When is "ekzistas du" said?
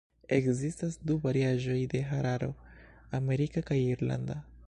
0.35-1.17